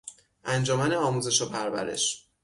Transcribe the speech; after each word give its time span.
انجمن 0.43 0.93
آموزش 0.93 1.41
و 1.41 1.49
پرورش 1.49 2.25